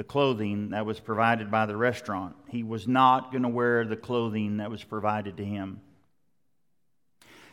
the 0.00 0.04
clothing 0.04 0.70
that 0.70 0.86
was 0.86 0.98
provided 0.98 1.50
by 1.50 1.66
the 1.66 1.76
restaurant. 1.76 2.34
He 2.48 2.62
was 2.62 2.88
not 2.88 3.32
going 3.32 3.42
to 3.42 3.50
wear 3.50 3.84
the 3.84 3.96
clothing 3.98 4.56
that 4.56 4.70
was 4.70 4.82
provided 4.82 5.36
to 5.36 5.44
him. 5.44 5.82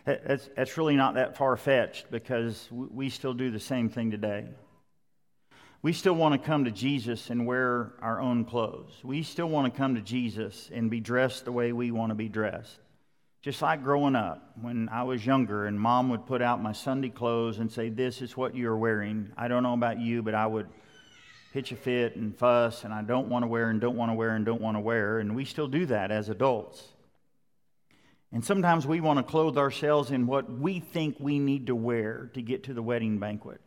That's, 0.05 0.49
that's 0.55 0.77
really 0.77 0.95
not 0.95 1.15
that 1.15 1.35
far 1.35 1.57
fetched 1.57 2.09
because 2.09 2.65
we 2.71 3.09
still 3.09 3.33
do 3.33 3.51
the 3.51 3.59
same 3.59 3.89
thing 3.89 4.11
today. 4.11 4.45
We 5.81 5.91
still 5.91 6.13
want 6.13 6.41
to 6.41 6.47
come 6.47 6.63
to 6.63 6.71
Jesus 6.71 7.29
and 7.29 7.45
wear 7.45 7.91
our 8.01 8.21
own 8.21 8.45
clothes. 8.45 8.93
We 9.03 9.23
still 9.23 9.49
want 9.49 9.73
to 9.73 9.77
come 9.77 9.95
to 9.95 10.01
Jesus 10.01 10.69
and 10.73 10.89
be 10.89 11.01
dressed 11.01 11.43
the 11.43 11.51
way 11.51 11.73
we 11.73 11.91
want 11.91 12.11
to 12.11 12.15
be 12.15 12.29
dressed. 12.29 12.79
Just 13.41 13.61
like 13.61 13.83
growing 13.83 14.15
up, 14.15 14.53
when 14.61 14.87
I 14.87 15.03
was 15.03 15.25
younger 15.25 15.65
and 15.65 15.77
mom 15.77 16.07
would 16.11 16.25
put 16.25 16.41
out 16.41 16.63
my 16.63 16.71
Sunday 16.71 17.09
clothes 17.09 17.59
and 17.59 17.69
say, 17.69 17.89
This 17.89 18.21
is 18.21 18.37
what 18.37 18.55
you're 18.55 18.77
wearing. 18.77 19.33
I 19.35 19.49
don't 19.49 19.63
know 19.63 19.73
about 19.73 19.99
you, 19.99 20.23
but 20.23 20.33
I 20.33 20.47
would 20.47 20.67
pitch 21.57 21.71
a 21.71 21.75
fit 21.75 22.15
and 22.15 22.37
fuss, 22.37 22.83
and 22.83 22.93
I 22.93 23.01
don't 23.01 23.29
want 23.29 23.41
to 23.41 23.47
wear 23.47 23.71
and 23.71 23.81
don't 23.81 23.95
want 23.95 24.11
to 24.11 24.13
wear 24.13 24.35
and 24.35 24.45
don't 24.45 24.61
want 24.61 24.77
to 24.77 24.79
wear. 24.79 25.17
And 25.17 25.35
we 25.35 25.43
still 25.43 25.67
do 25.67 25.87
that 25.87 26.11
as 26.11 26.29
adults. 26.29 26.83
And 28.31 28.45
sometimes 28.45 28.85
we 28.85 29.01
want 29.01 29.17
to 29.17 29.23
clothe 29.23 29.57
ourselves 29.57 30.11
in 30.11 30.27
what 30.27 30.51
we 30.51 30.79
think 30.79 31.15
we 31.19 31.39
need 31.39 31.65
to 31.65 31.75
wear 31.75 32.29
to 32.35 32.43
get 32.43 32.65
to 32.65 32.75
the 32.75 32.83
wedding 32.83 33.17
banquet. 33.17 33.59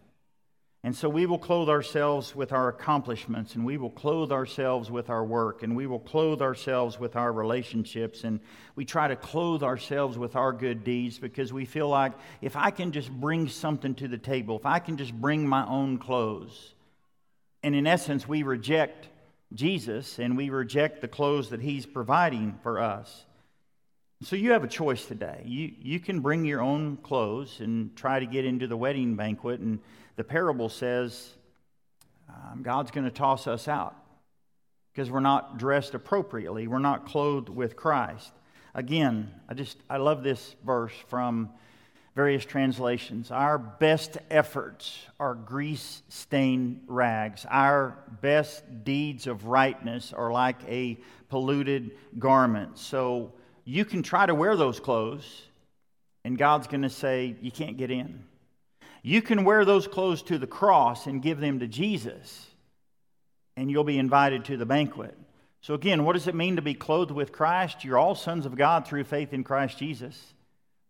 And 0.85 0.95
so 0.95 1.09
we 1.09 1.27
will 1.27 1.41
clothe 1.41 1.69
ourselves 1.69 2.37
with 2.37 2.53
our 2.53 2.69
accomplishments, 2.69 3.57
and 3.57 3.67
we 3.67 3.77
will 3.77 3.91
clothe 3.91 4.31
ourselves 4.31 4.89
with 4.89 5.11
our 5.11 5.25
work, 5.25 5.65
and 5.65 5.75
we 5.75 5.89
will 5.89 5.99
clothe 5.99 6.41
ourselves 6.41 7.01
with 7.01 7.17
our 7.17 7.33
relationships, 7.33 8.23
and 8.23 8.39
we 8.77 8.85
try 8.85 9.09
to 9.09 9.17
clothe 9.17 9.65
ourselves 9.65 10.17
with 10.17 10.37
our 10.37 10.53
good 10.53 10.85
deeds 10.85 11.19
because 11.19 11.53
we 11.53 11.65
feel 11.65 11.89
like 11.89 12.13
if 12.41 12.55
I 12.55 12.71
can 12.71 12.93
just 12.93 13.11
bring 13.11 13.49
something 13.49 13.97
to 13.97 14.07
the 14.07 14.17
table, 14.17 14.55
if 14.57 14.65
I 14.65 14.79
can 14.79 14.97
just 14.97 15.13
bring 15.13 15.45
my 15.45 15.67
own 15.67 15.99
clothes, 15.99 16.77
and 17.63 17.75
in 17.75 17.87
essence, 17.87 18.27
we 18.27 18.43
reject 18.43 19.09
Jesus 19.53 20.19
and 20.19 20.37
we 20.37 20.51
reject 20.51 21.01
the 21.01 21.09
clothes 21.09 21.51
that 21.51 21.61
He's 21.61 21.87
providing 21.87 22.59
for 22.63 22.81
us. 22.81 23.25
So 24.23 24.37
you 24.37 24.53
have 24.53 24.65
a 24.65 24.69
choice 24.69 25.07
today. 25.07 25.43
You, 25.47 25.73
you 25.81 25.99
can 25.99 26.21
bring 26.21 26.45
your 26.45 26.61
own 26.61 26.99
clothes 26.99 27.61
and 27.61 27.97
try 27.97 28.21
to 28.21 28.27
get 28.27 28.45
into 28.45 28.67
the 28.67 28.77
wedding 28.77 29.17
banquet 29.17 29.61
and 29.61 29.81
the 30.17 30.25
parable 30.25 30.69
says 30.69 31.33
um, 32.29 32.63
God's 32.63 32.91
going 32.91 33.05
to 33.05 33.11
toss 33.11 33.47
us 33.47 33.69
out 33.69 33.97
because 34.93 35.11
we're 35.11 35.21
not 35.21 35.59
dressed 35.59 35.95
appropriately. 35.95 36.67
We're 36.67 36.79
not 36.79 37.07
clothed 37.07 37.49
with 37.49 37.77
Christ. 37.77 38.33
Again, 38.75 39.31
I 39.49 39.55
just 39.55 39.79
I 39.89 39.97
love 39.97 40.23
this 40.23 40.55
verse 40.65 40.93
from 41.09 41.51
various 42.15 42.45
translations. 42.45 43.31
Our 43.31 43.59
best 43.59 44.19
efforts 44.31 44.99
are 45.19 45.35
grease 45.35 46.03
stained 46.09 46.83
rags. 46.87 47.47
Our 47.49 47.99
best 48.21 48.85
deeds 48.85 49.27
of 49.27 49.47
rightness 49.47 50.13
are 50.13 50.33
like 50.33 50.57
a 50.69 50.99
polluted 51.29 51.93
garment. 52.19 52.79
So 52.79 53.33
you 53.65 53.85
can 53.85 54.03
try 54.03 54.27
to 54.27 54.35
wear 54.35 54.57
those 54.57 54.81
clothes, 54.81 55.43
and 56.25 56.37
God's 56.37 56.67
going 56.67 56.83
to 56.83 56.91
say, 56.91 57.37
You 57.41 57.51
can't 57.51 57.77
get 57.77 57.91
in. 57.91 58.25
You 59.03 59.23
can 59.23 59.45
wear 59.45 59.65
those 59.65 59.87
clothes 59.87 60.23
to 60.25 60.39
the 60.39 60.47
cross 60.47 61.07
and 61.07 61.23
give 61.23 61.41
them 61.41 61.61
to 61.61 61.67
Jesus, 61.67 62.47
and 63.57 63.71
you'll 63.71 63.85
be 63.85 63.99
invited 63.99 64.45
to 64.47 64.57
the 64.57 64.67
banquet. 64.67 65.17
So, 65.63 65.75
again, 65.75 66.05
what 66.05 66.15
does 66.15 66.27
it 66.27 66.35
mean 66.35 66.57
to 66.57 66.63
be 66.63 66.75
clothed 66.75 67.11
with 67.11 67.33
Christ? 67.33 67.85
You're 67.85 67.99
all 67.99 68.15
sons 68.15 68.47
of 68.47 68.57
God 68.57 68.87
through 68.87 69.05
faith 69.05 69.33
in 69.33 69.45
Christ 69.45 69.79
Jesus. 69.79 70.35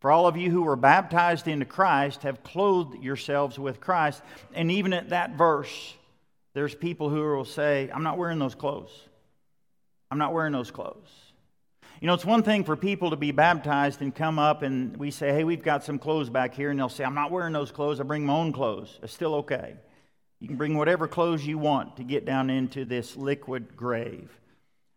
For 0.00 0.10
all 0.10 0.26
of 0.26 0.36
you 0.36 0.50
who 0.50 0.62
were 0.62 0.76
baptized 0.76 1.46
into 1.46 1.66
Christ 1.66 2.22
have 2.22 2.42
clothed 2.42 3.02
yourselves 3.02 3.58
with 3.58 3.80
Christ. 3.80 4.22
And 4.54 4.70
even 4.70 4.92
at 4.94 5.10
that 5.10 5.36
verse, 5.36 5.94
there's 6.54 6.74
people 6.74 7.10
who 7.10 7.20
will 7.20 7.44
say, 7.44 7.90
I'm 7.92 8.02
not 8.02 8.16
wearing 8.16 8.38
those 8.38 8.54
clothes. 8.54 8.90
I'm 10.10 10.18
not 10.18 10.32
wearing 10.32 10.52
those 10.52 10.70
clothes. 10.70 11.08
You 12.00 12.06
know, 12.06 12.14
it's 12.14 12.24
one 12.24 12.42
thing 12.42 12.64
for 12.64 12.76
people 12.76 13.10
to 13.10 13.16
be 13.16 13.30
baptized 13.30 14.00
and 14.00 14.14
come 14.14 14.38
up 14.38 14.62
and 14.62 14.96
we 14.96 15.10
say, 15.10 15.32
hey, 15.32 15.44
we've 15.44 15.62
got 15.62 15.84
some 15.84 15.98
clothes 15.98 16.30
back 16.30 16.54
here. 16.54 16.70
And 16.70 16.80
they'll 16.80 16.88
say, 16.88 17.04
I'm 17.04 17.14
not 17.14 17.30
wearing 17.30 17.52
those 17.52 17.70
clothes. 17.70 18.00
I 18.00 18.04
bring 18.04 18.24
my 18.24 18.32
own 18.32 18.52
clothes. 18.52 18.98
It's 19.02 19.12
still 19.12 19.34
okay. 19.36 19.74
You 20.40 20.48
can 20.48 20.56
bring 20.56 20.78
whatever 20.78 21.06
clothes 21.06 21.46
you 21.46 21.58
want 21.58 21.98
to 21.98 22.04
get 22.04 22.24
down 22.24 22.48
into 22.48 22.86
this 22.86 23.18
liquid 23.18 23.76
grave. 23.76 24.30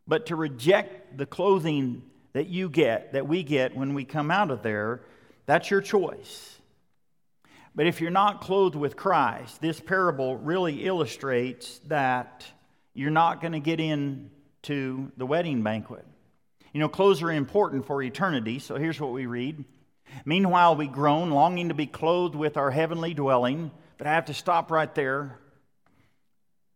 But 0.08 0.28
to 0.28 0.38
reject 0.38 1.18
the 1.18 1.26
clothing 1.26 2.04
that 2.34 2.48
you 2.48 2.70
get, 2.70 3.14
that 3.14 3.28
we 3.28 3.44
get 3.44 3.76
when 3.76 3.94
we 3.94 4.04
come 4.04 4.30
out 4.30 4.52
of 4.52 4.64
there, 4.64 5.02
that's 5.46 5.72
your 5.72 5.82
choice. 5.82 6.58
But 7.76 7.88
if 7.88 8.02
you're 8.02 8.12
not 8.12 8.42
clothed 8.42 8.76
with 8.76 8.96
Christ, 8.96 9.62
this 9.62 9.80
parable 9.80 10.38
really 10.38 10.86
illustrates 10.86 11.80
that 11.88 12.46
you're 12.94 13.10
not 13.10 13.42
going 13.42 13.54
to 13.54 13.60
get 13.60 13.80
into 13.80 15.12
the 15.18 15.26
wedding 15.26 15.64
banquet. 15.64 16.06
You 16.72 16.80
know, 16.80 16.90
clothes 16.90 17.22
are 17.22 17.32
important 17.32 17.86
for 17.86 18.02
eternity, 18.02 18.60
so 18.60 18.76
here's 18.76 19.00
what 19.00 19.12
we 19.12 19.26
read. 19.26 19.64
Meanwhile, 20.26 20.76
we 20.76 20.88
groan, 20.88 21.32
longing 21.32 21.70
to 21.70 21.76
be 21.76 21.88
clothed 21.88 22.36
with 22.36 22.58
our 22.58 22.72
heavenly 22.72 23.14
dwelling. 23.14 23.72
But 23.98 24.08
I 24.08 24.12
have 24.12 24.26
to 24.26 24.34
stop 24.34 24.70
right 24.72 24.94
there. 24.94 25.40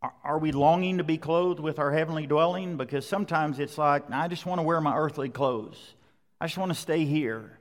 Are 0.00 0.38
we 0.38 0.52
longing 0.52 0.98
to 0.98 1.04
be 1.04 1.18
clothed 1.18 1.58
with 1.58 1.78
our 1.78 1.92
heavenly 1.92 2.26
dwelling? 2.26 2.76
Because 2.76 3.04
sometimes 3.04 3.58
it's 3.58 3.76
like, 3.76 4.08
I 4.10 4.28
just 4.28 4.46
want 4.46 4.60
to 4.60 4.62
wear 4.62 4.80
my 4.80 4.96
earthly 4.96 5.28
clothes. 5.28 5.94
I 6.40 6.46
just 6.46 6.58
want 6.58 6.70
to 6.72 6.78
stay 6.78 7.04
here. 7.04 7.58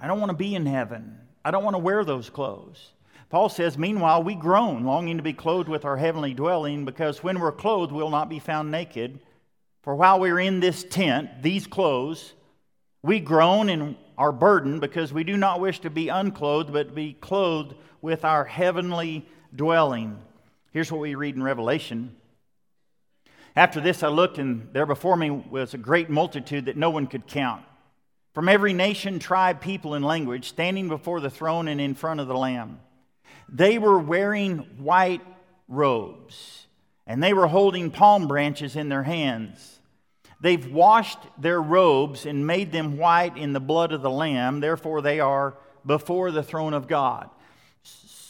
I 0.00 0.06
don't 0.06 0.20
want 0.20 0.30
to 0.30 0.36
be 0.36 0.54
in 0.54 0.64
heaven. 0.64 1.18
I 1.44 1.50
don't 1.50 1.64
want 1.64 1.74
to 1.74 1.78
wear 1.82 2.02
those 2.04 2.30
clothes. 2.30 2.92
Paul 3.28 3.48
says, 3.50 3.76
Meanwhile, 3.76 4.22
we 4.22 4.34
groan, 4.34 4.84
longing 4.84 5.18
to 5.18 5.22
be 5.22 5.34
clothed 5.34 5.68
with 5.68 5.84
our 5.84 5.96
heavenly 5.96 6.32
dwelling, 6.32 6.84
because 6.84 7.22
when 7.22 7.40
we're 7.40 7.52
clothed, 7.52 7.92
we'll 7.92 8.10
not 8.10 8.30
be 8.30 8.38
found 8.38 8.70
naked. 8.70 9.20
For 9.82 9.94
while 9.94 10.18
we're 10.18 10.40
in 10.40 10.60
this 10.60 10.82
tent, 10.82 11.42
these 11.42 11.66
clothes, 11.66 12.32
we 13.02 13.20
groan 13.20 13.68
and 13.68 13.96
are 14.16 14.32
burdened 14.32 14.80
because 14.80 15.12
we 15.12 15.24
do 15.24 15.36
not 15.36 15.60
wish 15.60 15.80
to 15.80 15.90
be 15.90 16.08
unclothed, 16.08 16.72
but 16.72 16.88
to 16.88 16.94
be 16.94 17.12
clothed 17.12 17.74
with 18.00 18.24
our 18.24 18.44
heavenly 18.44 19.26
dwelling. 19.54 20.18
Here's 20.76 20.92
what 20.92 21.00
we 21.00 21.14
read 21.14 21.36
in 21.36 21.42
Revelation. 21.42 22.14
After 23.56 23.80
this, 23.80 24.02
I 24.02 24.08
looked, 24.08 24.36
and 24.36 24.68
there 24.74 24.84
before 24.84 25.16
me 25.16 25.30
was 25.30 25.72
a 25.72 25.78
great 25.78 26.10
multitude 26.10 26.66
that 26.66 26.76
no 26.76 26.90
one 26.90 27.06
could 27.06 27.26
count. 27.26 27.62
From 28.34 28.46
every 28.46 28.74
nation, 28.74 29.18
tribe, 29.18 29.62
people, 29.62 29.94
and 29.94 30.04
language, 30.04 30.46
standing 30.46 30.88
before 30.88 31.20
the 31.20 31.30
throne 31.30 31.66
and 31.68 31.80
in 31.80 31.94
front 31.94 32.20
of 32.20 32.28
the 32.28 32.36
Lamb. 32.36 32.80
They 33.48 33.78
were 33.78 33.98
wearing 33.98 34.58
white 34.76 35.22
robes, 35.66 36.66
and 37.06 37.22
they 37.22 37.32
were 37.32 37.46
holding 37.46 37.90
palm 37.90 38.28
branches 38.28 38.76
in 38.76 38.90
their 38.90 39.04
hands. 39.04 39.80
They've 40.42 40.70
washed 40.70 41.20
their 41.38 41.62
robes 41.62 42.26
and 42.26 42.46
made 42.46 42.70
them 42.70 42.98
white 42.98 43.38
in 43.38 43.54
the 43.54 43.60
blood 43.60 43.92
of 43.92 44.02
the 44.02 44.10
Lamb, 44.10 44.60
therefore, 44.60 45.00
they 45.00 45.20
are 45.20 45.56
before 45.86 46.30
the 46.30 46.42
throne 46.42 46.74
of 46.74 46.86
God. 46.86 47.30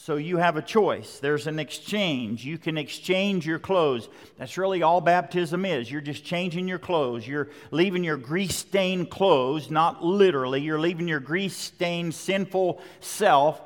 So 0.07 0.15
you 0.15 0.37
have 0.37 0.57
a 0.57 0.63
choice. 0.63 1.19
There's 1.19 1.49
an 1.49 1.59
exchange. 1.59 2.45
You 2.45 2.59
can 2.59 2.79
exchange 2.79 3.45
your 3.45 3.59
clothes. 3.59 4.09
That's 4.39 4.57
really 4.57 4.85
all 4.85 5.01
baptism 5.01 5.65
is. 5.65 5.91
You're 5.91 6.01
just 6.01 6.25
changing 6.25 6.69
your 6.69 6.79
clothes. 6.79 7.27
You're 7.27 7.49
leaving 7.73 8.05
your 8.05 8.17
grease 8.17 8.55
stained 8.55 9.11
clothes, 9.11 9.69
not 9.69 10.05
literally. 10.05 10.61
You're 10.61 10.79
leaving 10.79 11.09
your 11.09 11.19
grease 11.19 11.57
stained, 11.57 12.15
sinful 12.15 12.81
self, 13.01 13.61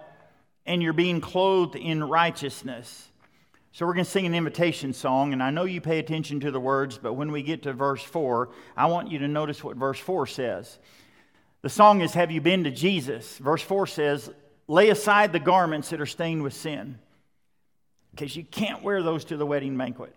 and 0.64 0.82
you're 0.82 0.94
being 0.94 1.20
clothed 1.20 1.76
in 1.76 2.02
righteousness. 2.02 3.10
So 3.72 3.84
we're 3.84 3.92
going 3.92 4.06
to 4.06 4.10
sing 4.10 4.24
an 4.24 4.34
invitation 4.34 4.94
song, 4.94 5.34
and 5.34 5.42
I 5.42 5.50
know 5.50 5.64
you 5.64 5.82
pay 5.82 5.98
attention 5.98 6.40
to 6.40 6.50
the 6.50 6.58
words, 6.58 6.96
but 6.96 7.12
when 7.12 7.32
we 7.32 7.42
get 7.42 7.64
to 7.64 7.74
verse 7.74 8.02
4, 8.02 8.48
I 8.78 8.86
want 8.86 9.10
you 9.10 9.18
to 9.18 9.28
notice 9.28 9.62
what 9.62 9.76
verse 9.76 9.98
4 9.98 10.26
says. 10.26 10.78
The 11.60 11.68
song 11.68 12.00
is 12.00 12.14
Have 12.14 12.30
You 12.30 12.40
Been 12.40 12.64
to 12.64 12.70
Jesus? 12.70 13.36
Verse 13.36 13.60
4 13.60 13.86
says, 13.86 14.30
Lay 14.70 14.88
aside 14.88 15.32
the 15.32 15.40
garments 15.40 15.90
that 15.90 16.00
are 16.00 16.06
stained 16.06 16.44
with 16.44 16.54
sin. 16.54 16.96
Because 18.12 18.36
you 18.36 18.44
can't 18.44 18.84
wear 18.84 19.02
those 19.02 19.24
to 19.24 19.36
the 19.36 19.44
wedding 19.44 19.76
banquet. 19.76 20.14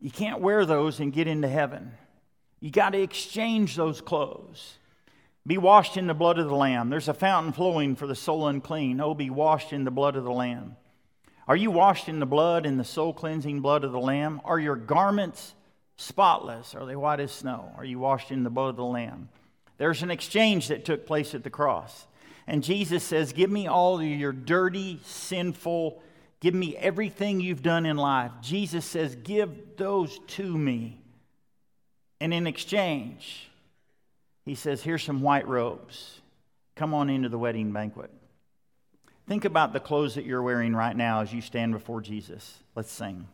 You 0.00 0.10
can't 0.10 0.40
wear 0.40 0.66
those 0.66 0.98
and 0.98 1.12
get 1.12 1.28
into 1.28 1.46
heaven. 1.46 1.92
You 2.58 2.72
got 2.72 2.90
to 2.90 3.00
exchange 3.00 3.76
those 3.76 4.00
clothes. 4.00 4.78
Be 5.46 5.58
washed 5.58 5.96
in 5.96 6.08
the 6.08 6.12
blood 6.12 6.40
of 6.40 6.48
the 6.48 6.56
Lamb. 6.56 6.90
There's 6.90 7.06
a 7.06 7.14
fountain 7.14 7.52
flowing 7.52 7.94
for 7.94 8.08
the 8.08 8.16
soul 8.16 8.48
unclean. 8.48 9.00
Oh, 9.00 9.14
be 9.14 9.30
washed 9.30 9.72
in 9.72 9.84
the 9.84 9.92
blood 9.92 10.16
of 10.16 10.24
the 10.24 10.32
Lamb. 10.32 10.74
Are 11.46 11.54
you 11.54 11.70
washed 11.70 12.08
in 12.08 12.18
the 12.18 12.26
blood, 12.26 12.66
in 12.66 12.78
the 12.78 12.82
soul 12.82 13.12
cleansing 13.12 13.60
blood 13.60 13.84
of 13.84 13.92
the 13.92 14.00
Lamb? 14.00 14.40
Are 14.44 14.58
your 14.58 14.74
garments 14.74 15.54
spotless? 15.94 16.74
Are 16.74 16.84
they 16.84 16.96
white 16.96 17.20
as 17.20 17.30
snow? 17.30 17.70
Are 17.76 17.84
you 17.84 18.00
washed 18.00 18.32
in 18.32 18.42
the 18.42 18.50
blood 18.50 18.70
of 18.70 18.76
the 18.76 18.84
Lamb? 18.84 19.28
There's 19.78 20.02
an 20.02 20.10
exchange 20.10 20.66
that 20.66 20.84
took 20.84 21.06
place 21.06 21.32
at 21.32 21.44
the 21.44 21.50
cross. 21.50 22.08
And 22.46 22.62
Jesus 22.62 23.02
says, 23.02 23.32
Give 23.32 23.50
me 23.50 23.66
all 23.66 24.02
your 24.02 24.32
dirty, 24.32 25.00
sinful, 25.04 26.02
give 26.40 26.54
me 26.54 26.76
everything 26.76 27.40
you've 27.40 27.62
done 27.62 27.86
in 27.86 27.96
life. 27.96 28.32
Jesus 28.40 28.84
says, 28.84 29.16
Give 29.16 29.76
those 29.76 30.18
to 30.28 30.56
me. 30.56 31.00
And 32.20 32.32
in 32.32 32.46
exchange, 32.46 33.50
he 34.44 34.54
says, 34.54 34.82
Here's 34.82 35.02
some 35.02 35.22
white 35.22 35.48
robes. 35.48 36.20
Come 36.76 36.94
on 36.94 37.10
into 37.10 37.28
the 37.28 37.38
wedding 37.38 37.72
banquet. 37.72 38.10
Think 39.26 39.44
about 39.44 39.72
the 39.72 39.80
clothes 39.80 40.14
that 40.14 40.24
you're 40.24 40.42
wearing 40.42 40.74
right 40.74 40.96
now 40.96 41.20
as 41.20 41.32
you 41.32 41.40
stand 41.40 41.72
before 41.72 42.00
Jesus. 42.00 42.58
Let's 42.76 42.92
sing. 42.92 43.26